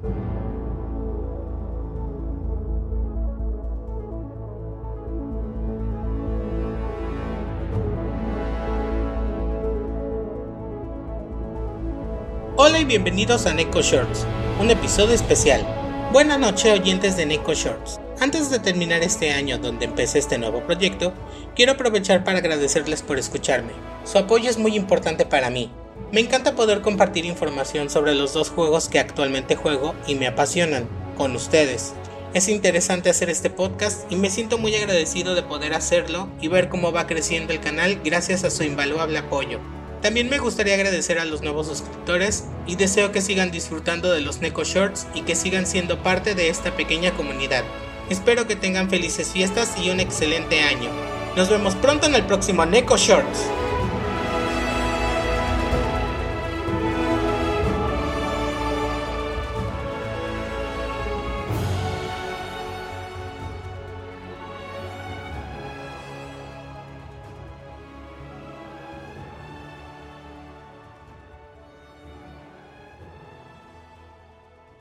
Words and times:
Hola 0.00 0.10
y 12.78 12.84
bienvenidos 12.84 13.46
a 13.46 13.54
Neko 13.54 13.82
Shorts, 13.82 14.24
un 14.60 14.70
episodio 14.70 15.14
especial. 15.14 15.66
Buenas 16.12 16.38
noches 16.38 16.78
oyentes 16.78 17.16
de 17.16 17.26
Neko 17.26 17.54
Shorts. 17.54 17.98
Antes 18.20 18.50
de 18.50 18.60
terminar 18.60 19.02
este 19.02 19.32
año 19.32 19.58
donde 19.58 19.86
empecé 19.86 20.20
este 20.20 20.38
nuevo 20.38 20.60
proyecto, 20.62 21.12
quiero 21.56 21.72
aprovechar 21.72 22.22
para 22.22 22.38
agradecerles 22.38 23.02
por 23.02 23.18
escucharme. 23.18 23.72
Su 24.04 24.18
apoyo 24.18 24.48
es 24.48 24.58
muy 24.58 24.76
importante 24.76 25.26
para 25.26 25.50
mí. 25.50 25.72
Me 26.10 26.20
encanta 26.20 26.54
poder 26.54 26.80
compartir 26.80 27.26
información 27.26 27.90
sobre 27.90 28.14
los 28.14 28.32
dos 28.32 28.48
juegos 28.48 28.88
que 28.88 28.98
actualmente 28.98 29.56
juego 29.56 29.94
y 30.06 30.14
me 30.14 30.26
apasionan, 30.26 30.88
con 31.18 31.36
ustedes. 31.36 31.92
Es 32.32 32.48
interesante 32.48 33.10
hacer 33.10 33.28
este 33.28 33.50
podcast 33.50 34.10
y 34.10 34.16
me 34.16 34.30
siento 34.30 34.56
muy 34.56 34.74
agradecido 34.74 35.34
de 35.34 35.42
poder 35.42 35.74
hacerlo 35.74 36.30
y 36.40 36.48
ver 36.48 36.70
cómo 36.70 36.92
va 36.92 37.06
creciendo 37.06 37.52
el 37.52 37.60
canal 37.60 38.00
gracias 38.02 38.44
a 38.44 38.50
su 38.50 38.62
invaluable 38.62 39.18
apoyo. 39.18 39.60
También 40.00 40.30
me 40.30 40.38
gustaría 40.38 40.74
agradecer 40.74 41.18
a 41.18 41.26
los 41.26 41.42
nuevos 41.42 41.66
suscriptores 41.66 42.44
y 42.66 42.76
deseo 42.76 43.12
que 43.12 43.20
sigan 43.20 43.50
disfrutando 43.50 44.10
de 44.10 44.22
los 44.22 44.40
Neko 44.40 44.64
Shorts 44.64 45.06
y 45.12 45.22
que 45.22 45.34
sigan 45.34 45.66
siendo 45.66 46.02
parte 46.02 46.34
de 46.34 46.48
esta 46.48 46.74
pequeña 46.74 47.12
comunidad. 47.12 47.64
Espero 48.08 48.46
que 48.46 48.56
tengan 48.56 48.88
felices 48.88 49.28
fiestas 49.28 49.74
y 49.76 49.90
un 49.90 50.00
excelente 50.00 50.62
año. 50.62 50.88
Nos 51.36 51.50
vemos 51.50 51.74
pronto 51.74 52.06
en 52.06 52.14
el 52.14 52.24
próximo 52.24 52.64
Neko 52.64 52.96
Shorts. 52.96 53.57